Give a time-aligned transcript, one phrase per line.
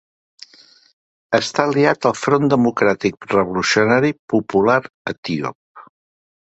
[1.39, 4.83] Està aliat al Front Democràtic Revolucionari Popular
[5.17, 5.91] Etíop.